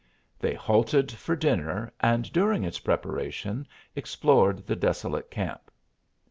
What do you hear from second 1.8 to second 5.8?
and during its preparation explored the desolate camp.